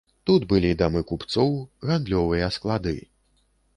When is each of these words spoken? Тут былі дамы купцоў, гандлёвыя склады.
Тут 0.27 0.45
былі 0.53 0.69
дамы 0.79 1.03
купцоў, 1.11 1.53
гандлёвыя 1.91 2.51
склады. 2.57 2.95